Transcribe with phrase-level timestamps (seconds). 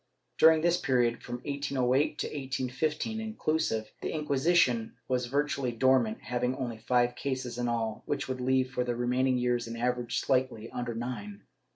[0.39, 6.55] Dur ing this period, from 1808 to 1815, inclusive, the Inquisition was virtually dormant, having
[6.55, 10.71] only five cases in all, which would leave, for the remaining years, an average slightly
[10.71, 11.43] under nine.